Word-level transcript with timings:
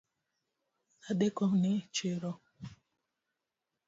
Adekone 1.09 1.71
chiro 1.95 2.31